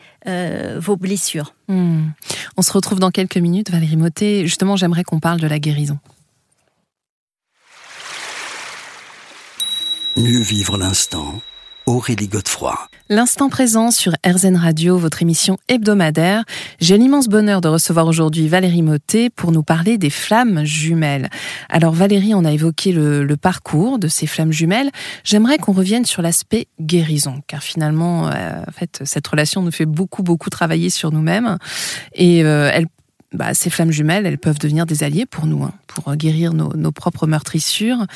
vos 0.78 0.96
blessures. 0.96 1.54
Hmm. 1.68 2.08
On 2.56 2.62
se 2.62 2.72
retrouve 2.72 2.98
dans 2.98 3.12
quelques 3.12 3.36
minutes, 3.36 3.70
Valérie 3.70 3.96
Motet. 3.96 4.42
Justement, 4.42 4.74
j'aimerais 4.74 5.04
qu'on 5.04 5.20
parle 5.20 5.38
de 5.38 5.46
la 5.46 5.60
guérison. 5.60 6.00
Mieux 10.16 10.40
vivre 10.40 10.76
l'instant 10.76 11.40
Aurélie 11.86 12.28
Godefroy. 12.28 12.78
L'instant 13.08 13.48
présent 13.48 13.90
sur 13.90 14.12
RZN 14.24 14.56
Radio, 14.56 14.96
votre 14.98 15.22
émission 15.22 15.58
hebdomadaire. 15.68 16.44
J'ai 16.80 16.96
l'immense 16.96 17.28
bonheur 17.28 17.60
de 17.60 17.68
recevoir 17.68 18.06
aujourd'hui 18.06 18.48
Valérie 18.48 18.82
Motet 18.82 19.30
pour 19.30 19.52
nous 19.52 19.62
parler 19.62 19.98
des 19.98 20.08
flammes 20.08 20.64
jumelles. 20.64 21.28
Alors 21.68 21.92
Valérie, 21.92 22.34
on 22.34 22.44
a 22.44 22.52
évoqué 22.52 22.92
le, 22.92 23.36
parcours 23.36 23.98
de 23.98 24.08
ces 24.08 24.26
flammes 24.26 24.52
jumelles. 24.52 24.90
J'aimerais 25.24 25.58
qu'on 25.58 25.72
revienne 25.72 26.04
sur 26.04 26.22
l'aspect 26.22 26.68
guérison, 26.80 27.42
car 27.46 27.62
finalement, 27.62 28.28
euh, 28.28 28.62
en 28.66 28.72
fait, 28.72 29.02
cette 29.04 29.26
relation 29.26 29.62
nous 29.62 29.72
fait 29.72 29.86
beaucoup, 29.86 30.22
beaucoup 30.22 30.50
travailler 30.50 30.90
sur 30.90 31.10
nous-mêmes. 31.10 31.58
Et 32.14 32.44
euh, 32.44 32.70
elle 32.72 32.86
bah, 33.32 33.54
ces 33.54 33.70
flammes 33.70 33.90
jumelles, 33.90 34.26
elles 34.26 34.38
peuvent 34.38 34.58
devenir 34.58 34.84
des 34.84 35.04
alliés 35.04 35.24
pour 35.24 35.46
nous, 35.46 35.64
hein, 35.64 35.72
pour 35.86 36.14
guérir 36.16 36.52
nos, 36.52 36.74
nos 36.74 36.92
propres 36.92 37.26
meurtrissures. 37.26 38.06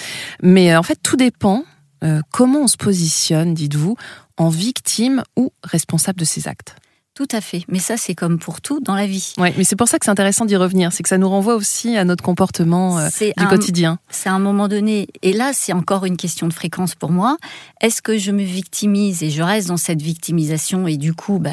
Mais 0.43 0.73
euh, 0.73 0.79
en 0.79 0.83
fait, 0.83 0.99
tout 1.03 1.17
dépend 1.17 1.65
euh, 2.05 2.21
comment 2.33 2.63
on 2.63 2.69
se 2.69 2.77
positionne, 2.77 3.55
dites-vous, 3.55 3.97
en 4.37 4.49
victime 4.49 5.23
ou 5.37 5.53
responsable 5.63 6.19
de 6.19 6.25
ses 6.25 6.49
actes 6.49 6.77
tout 7.17 7.27
à 7.33 7.41
fait. 7.41 7.65
Mais 7.69 7.79
ça, 7.79 7.97
c'est 7.97 8.15
comme 8.15 8.39
pour 8.39 8.61
tout 8.61 8.79
dans 8.81 8.95
la 8.95 9.07
vie. 9.07 9.33
Oui, 9.39 9.49
mais 9.57 9.65
c'est 9.65 9.75
pour 9.75 9.89
ça 9.89 9.99
que 9.99 10.05
c'est 10.05 10.11
intéressant 10.11 10.45
d'y 10.45 10.55
revenir. 10.55 10.93
C'est 10.93 11.03
que 11.03 11.09
ça 11.09 11.17
nous 11.17 11.31
renvoie 11.31 11.55
aussi 11.55 11.97
à 11.97 12.05
notre 12.05 12.23
comportement 12.23 12.99
euh, 12.99 13.09
du 13.39 13.47
quotidien. 13.47 13.99
C'est 14.11 14.29
à 14.29 14.35
un 14.35 14.39
moment 14.39 14.69
donné. 14.69 15.09
Et 15.23 15.33
là, 15.33 15.53
c'est 15.55 15.73
encore 15.73 16.05
une 16.05 16.19
question 16.19 16.47
de 16.47 16.53
fréquence 16.53 16.95
pour 16.95 17.11
moi. 17.11 17.39
Est-ce 17.81 18.03
que 18.03 18.19
je 18.19 18.33
me 18.33 18.43
victimise 18.43 19.23
et 19.23 19.31
je 19.31 19.43
reste 19.43 19.69
dans 19.69 19.79
cette 19.79 20.03
victimisation 20.03 20.87
et 20.87 20.99
du 20.99 21.15
coup, 21.15 21.39
bah, 21.39 21.53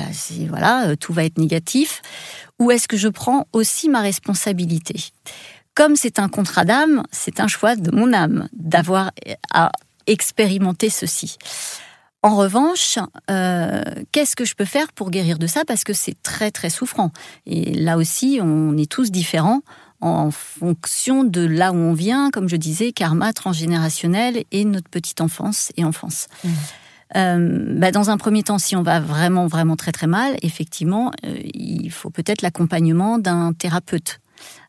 voilà, 0.50 0.90
euh, 0.90 0.96
tout 0.98 1.14
va 1.14 1.24
être 1.24 1.38
négatif? 1.38 2.02
Ou 2.60 2.70
est-ce 2.72 2.90
que 2.90 2.98
je 2.98 3.08
prends 3.08 3.48
aussi 3.54 3.88
ma 3.88 4.02
responsabilité? 4.02 4.96
Comme 5.76 5.96
c'est 5.96 6.20
un 6.20 6.28
contrat 6.28 6.66
d'âme, 6.66 7.04
c'est 7.14 7.40
un 7.40 7.48
choix 7.48 7.78
de 7.78 7.90
mon 7.90 8.12
âme 8.12 8.50
d'avoir 8.52 9.12
à 9.54 9.72
expérimenter 10.08 10.90
ceci. 10.90 11.38
En 12.24 12.38
revanche, 12.38 13.00
euh, 13.30 13.84
qu'est-ce 14.14 14.38
que 14.38 14.46
je 14.46 14.56
peux 14.56 14.66
faire 14.66 14.94
pour 14.94 15.12
guérir 15.12 15.38
de 15.38 15.46
ça? 15.46 15.64
Parce 15.68 15.84
que 15.84 15.92
c'est 15.92 16.16
très 16.24 16.52
très 16.52 16.70
souffrant. 16.70 17.12
Et 17.46 17.74
là 17.74 17.98
aussi, 17.98 18.40
on 18.42 18.78
est 18.78 18.90
tous 18.90 19.12
différents 19.12 19.62
en 20.00 20.32
fonction 20.32 21.26
de 21.26 21.42
là 21.46 21.74
où 21.74 21.76
on 21.76 21.94
vient, 21.94 22.32
comme 22.32 22.48
je 22.48 22.56
disais, 22.56 22.94
karma 22.94 23.34
transgénérationnel 23.34 24.46
et 24.52 24.64
notre 24.64 24.90
petite 24.90 25.20
enfance 25.20 25.74
et 25.76 25.84
enfance. 25.84 26.28
Mmh. 26.44 26.50
Euh, 27.16 27.76
bah, 27.78 27.92
dans 27.92 28.10
un 28.10 28.18
premier 28.18 28.42
temps, 28.44 28.58
si 28.58 28.78
on 28.78 28.84
va 28.84 29.02
vraiment 29.02 29.48
vraiment 29.48 29.76
très 29.76 29.92
très 29.92 30.08
mal, 30.08 30.38
effectivement, 30.42 31.12
euh, 31.26 31.36
il 31.54 31.92
faut 31.92 32.10
peut-être 32.10 32.42
l'accompagnement 32.42 33.20
d'un 33.20 33.52
thérapeute. 33.52 34.22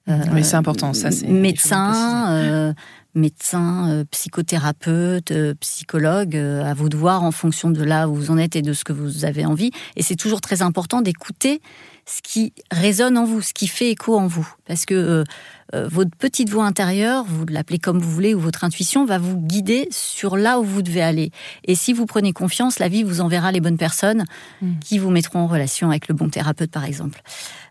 oui, 0.08 0.44
c'est 0.44 0.56
important, 0.56 0.92
ça. 0.92 1.10
Médecin, 1.26 2.74
médecin, 3.14 3.88
euh, 3.90 4.04
psychothérapeute, 4.10 5.30
euh, 5.30 5.54
psychologue, 5.60 6.36
euh, 6.36 6.64
à 6.64 6.74
vous 6.74 6.88
de 6.88 6.96
voir 6.96 7.22
en 7.22 7.30
fonction 7.30 7.70
de 7.70 7.82
là 7.82 8.08
où 8.08 8.14
vous 8.14 8.30
en 8.30 8.38
êtes 8.38 8.56
et 8.56 8.62
de 8.62 8.72
ce 8.72 8.84
que 8.84 8.92
vous 8.92 9.24
avez 9.24 9.46
envie. 9.46 9.70
Et 9.96 10.02
c'est 10.02 10.16
toujours 10.16 10.40
très 10.40 10.62
important 10.62 11.00
d'écouter 11.00 11.60
ce 12.06 12.20
qui 12.22 12.52
résonne 12.70 13.16
en 13.16 13.24
vous, 13.24 13.40
ce 13.40 13.54
qui 13.54 13.66
fait 13.66 13.90
écho 13.90 14.18
en 14.18 14.26
vous. 14.26 14.46
Parce 14.66 14.84
que 14.84 15.24
votre 15.72 16.10
petite 16.16 16.50
voix 16.50 16.66
intérieure, 16.66 17.24
vous 17.26 17.46
l'appelez 17.46 17.78
comme 17.78 17.98
vous 17.98 18.10
voulez, 18.10 18.34
ou 18.34 18.40
votre 18.40 18.62
intuition 18.62 19.06
va 19.06 19.16
vous 19.16 19.38
guider 19.38 19.88
sur 19.90 20.36
là 20.36 20.60
où 20.60 20.64
vous 20.64 20.82
devez 20.82 21.00
aller. 21.00 21.30
Et 21.64 21.74
si 21.74 21.94
vous 21.94 22.04
prenez 22.04 22.34
confiance, 22.34 22.78
la 22.78 22.88
vie 22.88 23.02
vous 23.02 23.22
enverra 23.22 23.52
les 23.52 23.62
bonnes 23.62 23.78
personnes 23.78 24.24
mm. 24.60 24.72
qui 24.80 24.98
vous 24.98 25.08
mettront 25.08 25.38
en 25.38 25.46
relation 25.46 25.88
avec 25.88 26.08
le 26.08 26.14
bon 26.14 26.28
thérapeute, 26.28 26.70
par 26.70 26.84
exemple. 26.84 27.22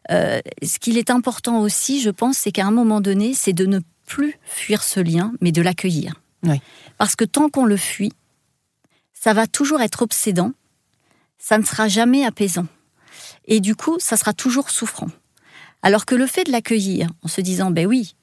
ce 0.09 0.79
qu'il 0.79 0.97
est 0.97 1.11
important 1.11 1.59
aussi, 1.59 2.01
je 2.01 2.09
pense, 2.09 2.39
c'est 2.39 2.51
qu'à 2.51 2.65
un 2.65 2.71
moment 2.71 3.01
donné, 3.01 3.35
c'est 3.35 3.53
de 3.53 3.67
ne 3.67 3.79
plus 4.05 4.35
fuir 4.43 4.83
ce 4.83 4.99
lien, 4.99 5.33
mais 5.41 5.51
de 5.51 5.61
l'accueillir. 5.61 6.21
Parce 6.97 7.15
que 7.15 7.25
tant 7.25 7.49
qu'on 7.49 7.65
le 7.65 7.77
fuit, 7.77 8.13
ça 9.13 9.33
va 9.33 9.47
toujours 9.47 9.81
être 9.81 10.01
obsédant, 10.01 10.51
ça 11.37 11.57
ne 11.57 11.63
sera 11.63 11.87
jamais 11.87 12.25
apaisant. 12.25 12.67
Et 13.45 13.59
du 13.59 13.75
coup, 13.75 13.97
ça 13.99 14.17
sera 14.17 14.33
toujours 14.33 14.69
souffrant. 14.69 15.09
Alors 15.81 16.05
que 16.05 16.15
le 16.15 16.27
fait 16.27 16.45
de 16.45 16.51
l'accueillir, 16.51 17.09
en 17.23 17.27
se 17.27 17.41
disant, 17.41 17.71
ben 17.71 17.85
oui, 17.85 18.15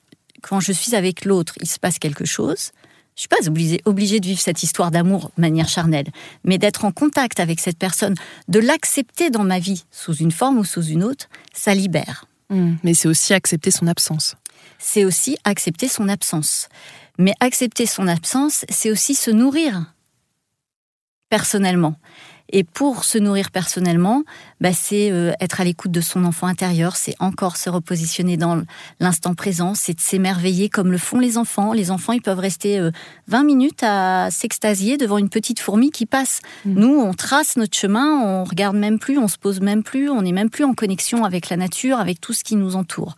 quand 0.43 0.61
je 0.61 0.73
suis 0.73 0.95
avec 0.95 1.25
l'autre, 1.25 1.55
il 1.61 1.69
se 1.69 1.79
passe 1.79 1.99
quelque 1.99 2.25
chose, 2.25 2.73
je 3.17 3.23
suis 3.23 3.29
pas 3.29 3.47
obligée, 3.47 3.83
obligée 3.85 4.21
de 4.21 4.27
vivre 4.27 4.41
cette 4.41 4.63
histoire 4.63 4.91
d'amour 4.91 5.31
de 5.37 5.41
manière 5.43 5.69
charnelle, 5.69 6.07
mais 6.45 6.57
d'être 6.57 6.85
en 6.85 6.93
contact 6.93 7.39
avec 7.41 7.61
cette 7.61 7.79
personne, 7.79 8.15
de 8.49 8.59
l'accepter 8.59 9.29
dans 9.29 9.45
ma 9.45 9.59
vie, 9.59 9.85
sous 9.91 10.15
une 10.15 10.33
forme 10.33 10.59
ou 10.59 10.65
sous 10.65 10.83
une 10.83 11.05
autre, 11.05 11.29
ça 11.53 11.75
libère. 11.75 12.27
Mmh. 12.51 12.77
mais 12.83 12.95
c'est 12.95 13.07
aussi 13.07 13.33
accepter 13.33 13.71
son 13.71 13.87
absence 13.87 14.35
c'est 14.79 15.05
aussi 15.05 15.37
accepter 15.45 15.88
son 15.88 16.09
absence. 16.09 16.69
Mais 17.19 17.35
accepter 17.40 17.87
son 17.87 18.09
absence, 18.09 18.64
c'est 18.69 18.90
aussi 18.90 19.14
se 19.14 19.31
nourrir 19.31 19.93
personnellement. 21.29 21.97
Et 22.52 22.64
pour 22.64 23.05
se 23.05 23.19
nourrir 23.19 23.50
personnellement, 23.50 24.25
bah, 24.61 24.73
c'est 24.73 25.11
euh, 25.12 25.33
être 25.40 25.61
à 25.61 25.64
l'écoute 25.64 25.93
de 25.93 26.00
son 26.00 26.25
enfant 26.25 26.47
intérieur, 26.47 26.97
c'est 26.97 27.14
encore 27.21 27.57
se 27.57 27.71
repositionner 27.71 28.37
dans 28.37 28.62
l'instant 28.99 29.35
présent, 29.35 29.75
c'est 29.75 29.95
de 29.95 30.00
s'émerveiller 30.00 30.69
comme 30.69 30.90
le 30.90 30.99
font 30.99 31.21
les 31.21 31.38
enfants. 31.38 31.73
Les 31.73 31.90
enfants, 31.90 32.12
ils 32.12 32.23
peuvent 32.23 32.40
rester 32.40 32.81
20 33.29 33.40
euh, 33.40 33.45
minutes 33.45 33.83
à 33.83 34.31
s'extasier 34.31 34.97
devant 34.97 35.19
une 35.19 35.29
petite 35.29 35.61
fourmi 35.61 35.90
qui 35.90 36.07
passe. 36.07 36.40
Mmh. 36.64 36.75
Nous, 36.75 36.99
on 36.99 37.14
trace 37.14 37.57
notre 37.57 37.76
chemin, 37.76 38.21
on 38.21 38.45
regarde 38.45 38.76
même 38.76 38.99
plus, 38.99 39.19
on 39.19 39.29
se 39.29 39.38
pose 39.38 39.61
même 39.61 39.85
plus, 39.85 40.11
on 40.11 40.23
n'est 40.23 40.33
même 40.33 40.50
plus 40.50 40.64
en 40.64 40.75
connexion 40.75 41.25
avec 41.25 41.50
la 41.50 41.57
nature, 41.57 42.00
avec 42.00 42.21
tout 42.21 42.33
ce 42.33 42.43
qui 42.43 42.57
nous 42.57 42.75
entoure. 42.75 43.14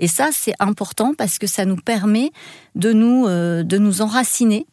Et 0.00 0.08
ça, 0.08 0.30
c'est 0.32 0.54
important 0.58 1.12
parce 1.16 1.38
que 1.38 1.46
ça 1.46 1.66
nous 1.66 1.76
permet 1.76 2.32
de 2.74 2.92
nous, 2.92 3.26
euh, 3.26 3.62
de 3.62 3.78
nous 3.78 4.00
enraciner 4.00 4.66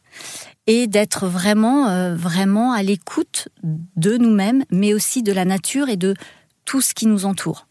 et 0.66 0.86
d'être 0.86 1.28
vraiment, 1.28 1.88
euh, 1.88 2.16
vraiment 2.16 2.72
à 2.72 2.82
l'écoute 2.82 3.48
de 3.62 4.16
nous-mêmes, 4.16 4.64
mais 4.70 4.94
aussi 4.94 5.22
de 5.22 5.32
la 5.32 5.44
nature 5.44 5.90
et 5.90 5.96
de 5.96 6.14
tout 6.64 6.80
ce 6.80 6.94
qui 6.94 7.06
nous 7.06 7.26
entoure. 7.26 7.66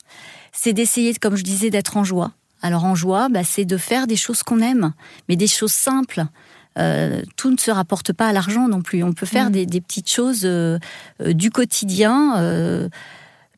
C'est 0.51 0.73
d'essayer, 0.73 1.13
comme 1.15 1.35
je 1.35 1.43
disais, 1.43 1.71
d'être 1.71 1.97
en 1.97 2.03
joie. 2.03 2.31
Alors 2.61 2.85
en 2.85 2.95
joie, 2.95 3.27
bah, 3.29 3.43
c'est 3.43 3.65
de 3.65 3.77
faire 3.77 4.07
des 4.07 4.15
choses 4.15 4.43
qu'on 4.43 4.61
aime, 4.61 4.93
mais 5.27 5.35
des 5.35 5.47
choses 5.47 5.73
simples. 5.73 6.25
Euh, 6.77 7.23
tout 7.37 7.49
ne 7.49 7.57
se 7.57 7.71
rapporte 7.71 8.13
pas 8.13 8.27
à 8.27 8.33
l'argent 8.33 8.67
non 8.67 8.83
plus. 8.83 9.03
On 9.03 9.13
peut 9.13 9.25
faire 9.25 9.49
mmh. 9.49 9.65
des, 9.65 9.81
petites 9.81 10.11
choses 10.11 10.47
du 11.19 11.49
quotidien. 11.49 12.89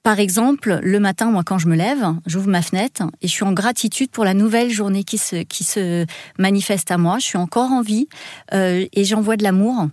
Par 0.04 0.20
exemple, 0.20 0.80
le 0.82 1.00
matin, 1.00 1.30
moi, 1.30 1.44
quand 1.44 1.58
je 1.58 1.68
me 1.68 1.76
lève, 1.76 2.14
j'ouvre 2.26 2.48
ma 2.48 2.62
fenêtre 2.62 3.04
et 3.22 3.28
je 3.28 3.34
suis 3.34 3.44
en 3.44 3.52
gratitude 3.52 4.10
pour 4.10 4.24
la 4.24 4.34
nouvelle 4.34 4.70
journée 4.70 5.04
qui 5.04 5.18
se, 5.18 5.44
qui 5.44 5.64
se 5.64 6.06
manifeste 6.38 6.90
à 6.92 6.98
moi. 6.98 7.18
Je 7.20 7.26
suis 7.26 7.38
encore 7.38 7.72
en 7.72 7.82
vie 7.82 8.08
euh, 8.54 8.86
et 8.94 9.04
j'envoie 9.04 9.36
de 9.36 9.44
l'amour. 9.44 9.88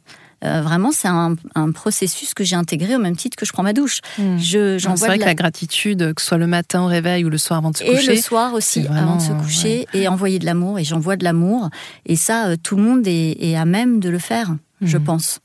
Euh, 0.44 0.60
vraiment, 0.60 0.92
c'est 0.92 1.08
un, 1.08 1.34
processus 1.72 2.34
que 2.34 2.44
j'ai 2.44 2.54
intégré 2.54 2.94
au 2.94 2.98
même 2.98 3.16
titre 3.16 3.36
que 3.36 3.44
je 3.46 3.52
prends 3.52 3.64
ma 3.64 3.72
douche. 3.72 4.00
Hmm. 4.18 4.38
Je, 4.38 4.78
c'est 4.78 5.06
vrai 5.06 5.18
que 5.18 5.24
la... 5.24 5.34
gratitude, 5.34 6.14
que 6.14 6.22
ce 6.22 6.28
soit 6.28 6.38
le 6.38 6.46
matin 6.46 6.82
au 6.82 6.86
réveil 6.86 7.24
ou 7.24 7.30
le 7.30 7.38
soir 7.38 7.58
avant 7.58 7.70
de 7.70 7.76
se 7.76 7.84
coucher. 7.84 8.12
Et 8.12 8.16
le 8.16 8.20
soir 8.20 8.54
aussi, 8.54 8.86
avant 8.88 9.16
de 9.16 9.22
se 9.22 9.32
coucher, 9.32 9.88
et 9.92 10.06
envoyer 10.06 10.38
de 10.38 10.44
l'amour. 10.44 10.78
Et 10.78 10.84
j'envoie 10.84 11.16
de 11.16 11.24
l'amour. 11.24 11.68
Et 12.04 12.16
ça, 12.16 12.48
euh, 12.48 12.56
tout 12.62 12.76
le 12.76 12.82
monde 12.82 13.06
est, 13.06 13.56
à 13.56 13.64
même 13.64 13.98
de 13.98 14.08
le 14.08 14.18
faire, 14.18 14.54
je 14.82 14.98
hmm. 14.98 15.04
pense. 15.04 15.40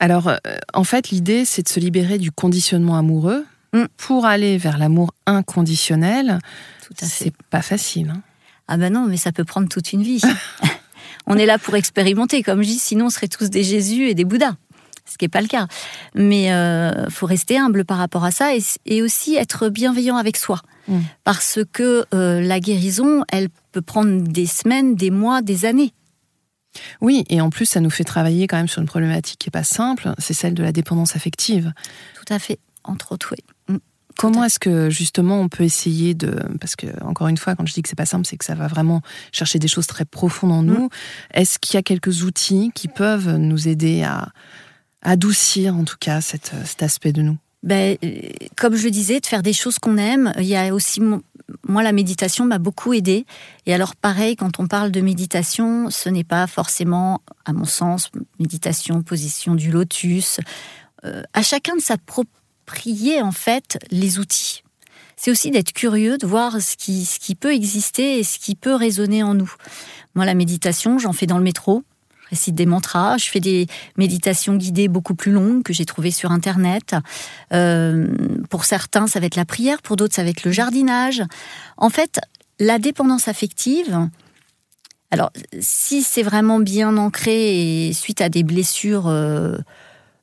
Alors, 0.00 0.32
en 0.74 0.84
fait, 0.84 1.10
l'idée, 1.10 1.44
c'est 1.44 1.62
de 1.62 1.68
se 1.68 1.80
libérer 1.80 2.18
du 2.18 2.30
conditionnement 2.30 2.96
amoureux. 2.96 3.44
Pour 3.96 4.26
aller 4.26 4.58
vers 4.58 4.78
l'amour 4.78 5.12
inconditionnel, 5.26 6.38
c'est 6.96 7.34
pas 7.50 7.62
facile. 7.62 8.12
Hein. 8.14 8.22
Ah 8.68 8.76
ben 8.76 8.92
non, 8.92 9.06
mais 9.08 9.16
ça 9.16 9.32
peut 9.32 9.44
prendre 9.44 9.68
toute 9.68 9.92
une 9.92 10.02
vie. 10.02 10.20
on 11.26 11.36
est 11.36 11.46
là 11.46 11.58
pour 11.58 11.74
expérimenter, 11.74 12.42
comme 12.42 12.62
je 12.62 12.68
dis, 12.68 12.78
sinon 12.78 13.06
on 13.06 13.10
serait 13.10 13.28
tous 13.28 13.50
des 13.50 13.64
Jésus 13.64 14.08
et 14.08 14.14
des 14.14 14.24
Bouddhas, 14.24 14.54
ce 15.06 15.16
qui 15.16 15.24
n'est 15.24 15.30
pas 15.30 15.40
le 15.40 15.48
cas. 15.48 15.66
Mais 16.14 16.44
il 16.44 16.52
euh, 16.52 17.08
faut 17.10 17.26
rester 17.26 17.58
humble 17.58 17.84
par 17.84 17.96
rapport 17.96 18.24
à 18.24 18.30
ça 18.30 18.50
et, 18.84 19.02
aussi 19.02 19.36
être 19.36 19.68
bienveillant 19.70 20.16
avec 20.16 20.36
soi. 20.36 20.60
Mm. 20.86 20.98
Parce 21.24 21.60
que 21.72 22.04
euh, 22.14 22.40
la 22.40 22.60
guérison, 22.60 23.24
elle 23.28 23.48
peut 23.72 23.82
prendre 23.82 24.22
des 24.22 24.46
semaines, 24.46 24.94
des 24.94 25.10
mois, 25.10 25.40
des 25.40 25.64
années. 25.64 25.92
Oui, 27.00 27.24
et 27.30 27.40
en 27.40 27.48
plus, 27.48 27.66
ça 27.66 27.80
nous 27.80 27.90
fait 27.90 28.04
travailler 28.04 28.46
quand 28.46 28.58
même 28.58 28.68
sur 28.68 28.82
une 28.82 28.86
problématique 28.86 29.38
qui 29.38 29.48
n'est 29.48 29.52
pas 29.52 29.64
simple, 29.64 30.12
c'est 30.18 30.34
celle 30.34 30.54
de 30.54 30.62
la 30.62 30.72
dépendance 30.72 31.16
affective. 31.16 31.72
Tout 32.14 32.32
à 32.32 32.38
fait, 32.38 32.58
entre 32.84 33.12
autres, 33.12 33.32
oui. 33.32 33.44
Mm. 34.18 34.20
comment 34.20 34.44
est-ce 34.44 34.58
que 34.58 34.90
justement 34.90 35.40
on 35.40 35.48
peut 35.48 35.64
essayer 35.64 36.14
de 36.14 36.36
parce 36.60 36.76
que 36.76 36.86
encore 37.04 37.28
une 37.28 37.36
fois 37.36 37.54
quand 37.54 37.66
je 37.66 37.74
dis 37.74 37.82
que 37.82 37.88
c'est 37.88 37.96
pas 37.96 38.06
simple 38.06 38.26
c'est 38.26 38.36
que 38.36 38.44
ça 38.44 38.54
va 38.54 38.66
vraiment 38.66 39.00
chercher 39.32 39.58
des 39.58 39.68
choses 39.68 39.86
très 39.86 40.04
profondes 40.04 40.52
en 40.52 40.62
nous. 40.62 40.86
Mm. 40.86 40.88
Est-ce 41.34 41.58
qu'il 41.58 41.74
y 41.74 41.78
a 41.78 41.82
quelques 41.82 42.22
outils 42.22 42.70
qui 42.74 42.88
peuvent 42.88 43.36
nous 43.36 43.68
aider 43.68 44.02
à 44.02 44.28
adoucir 45.02 45.76
en 45.76 45.84
tout 45.84 45.96
cas 45.98 46.20
cet 46.20 46.82
aspect 46.82 47.12
de 47.12 47.22
nous? 47.22 47.38
Ben, 47.64 47.96
euh, 48.04 48.20
comme 48.56 48.76
je 48.76 48.84
le 48.84 48.90
disais, 48.90 49.18
de 49.18 49.26
faire 49.26 49.42
des 49.42 49.52
choses 49.52 49.80
qu'on 49.80 49.96
aime. 49.96 50.32
Il 50.38 50.44
y 50.44 50.54
a 50.54 50.72
aussi 50.72 51.00
moi, 51.66 51.82
la 51.82 51.92
méditation 51.92 52.44
m'a 52.44 52.58
beaucoup 52.58 52.92
aidé. 52.92 53.24
Et 53.66 53.74
alors, 53.74 53.96
pareil, 53.96 54.36
quand 54.36 54.60
on 54.60 54.66
parle 54.66 54.90
de 54.90 55.00
méditation, 55.00 55.90
ce 55.90 56.08
n'est 56.08 56.24
pas 56.24 56.46
forcément, 56.46 57.22
à 57.44 57.52
mon 57.52 57.64
sens, 57.64 58.10
méditation, 58.38 59.02
position 59.02 59.54
du 59.54 59.70
lotus. 59.70 60.40
Euh, 61.04 61.22
à 61.32 61.42
chacun 61.42 61.76
de 61.76 61.80
s'approprier, 62.68 63.22
en 63.22 63.32
fait, 63.32 63.78
les 63.90 64.18
outils. 64.18 64.62
C'est 65.16 65.30
aussi 65.30 65.50
d'être 65.50 65.72
curieux, 65.72 66.18
de 66.18 66.26
voir 66.26 66.60
ce 66.60 66.76
qui, 66.76 67.04
ce 67.04 67.18
qui 67.18 67.34
peut 67.34 67.52
exister 67.52 68.18
et 68.18 68.24
ce 68.24 68.38
qui 68.38 68.54
peut 68.54 68.74
résonner 68.74 69.22
en 69.22 69.34
nous. 69.34 69.52
Moi, 70.14 70.24
la 70.24 70.34
méditation, 70.34 70.98
j'en 70.98 71.12
fais 71.12 71.26
dans 71.26 71.38
le 71.38 71.44
métro 71.44 71.82
récite 72.30 72.54
des 72.54 72.66
mantras, 72.66 73.16
je 73.16 73.30
fais 73.30 73.40
des 73.40 73.66
méditations 73.96 74.54
guidées 74.54 74.88
beaucoup 74.88 75.14
plus 75.14 75.32
longues 75.32 75.62
que 75.62 75.72
j'ai 75.72 75.86
trouvées 75.86 76.10
sur 76.10 76.30
Internet. 76.30 76.94
Euh, 77.54 78.06
pour 78.50 78.66
certains, 78.66 79.06
ça 79.06 79.18
va 79.18 79.24
être 79.24 79.36
la 79.36 79.46
prière, 79.46 79.80
pour 79.80 79.96
d'autres, 79.96 80.14
ça 80.14 80.24
va 80.24 80.28
être 80.28 80.44
le 80.44 80.52
jardinage. 80.52 81.22
En 81.78 81.88
fait, 81.88 82.20
la 82.60 82.78
dépendance 82.78 83.28
affective, 83.28 84.10
alors 85.10 85.32
si 85.58 86.02
c'est 86.02 86.22
vraiment 86.22 86.60
bien 86.60 86.98
ancré 86.98 87.86
et 87.88 87.94
suite 87.94 88.20
à 88.20 88.28
des 88.28 88.42
blessures 88.42 89.06
euh, 89.06 89.56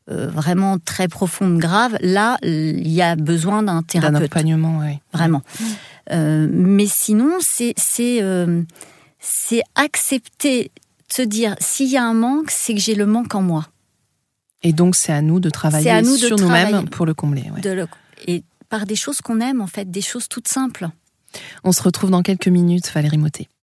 euh, 0.09 0.27
vraiment 0.27 0.77
très 0.77 1.07
profondes, 1.07 1.57
graves, 1.57 1.97
là, 2.01 2.37
il 2.43 2.87
y 2.87 3.01
a 3.01 3.15
besoin 3.15 3.63
d'un 3.63 3.81
thérapeute. 3.81 4.13
D'un 4.13 4.19
accompagnement, 4.25 4.79
oui. 4.79 4.99
Vraiment. 5.13 5.41
mais 6.11 6.85
sinon, 6.87 7.37
c'est 7.39 7.73
c'est 7.77 9.63
accepter 9.75 10.71
se 11.11 11.21
dire 11.21 11.55
s'il 11.59 11.89
y 11.89 11.97
a 11.97 12.03
un 12.03 12.13
manque, 12.13 12.51
c'est 12.51 12.73
que 12.73 12.79
j'ai 12.79 12.95
le 12.95 13.05
manque 13.05 13.33
en 13.35 13.41
moi. 13.41 13.67
Et 14.63 14.73
donc 14.73 14.95
c'est 14.95 15.13
à 15.13 15.21
nous 15.21 15.39
de 15.39 15.49
travailler 15.49 16.03
sur 16.03 16.37
nous-mêmes 16.37 16.89
pour 16.89 17.05
le 17.05 17.13
combler. 17.13 17.43
et 18.27 18.43
par 18.69 18.85
des 18.85 18.95
choses 18.95 19.21
qu'on 19.21 19.39
aime 19.39 19.61
en 19.61 19.67
fait, 19.67 19.89
des 19.89 20.01
choses 20.01 20.27
toutes 20.27 20.47
simples. 20.47 20.89
On 21.63 21.71
se 21.71 21.83
retrouve 21.83 22.09
dans 22.09 22.23
quelques 22.23 22.47
minutes, 22.47 22.91
Valérie 22.93 23.17
Motet. 23.17 23.47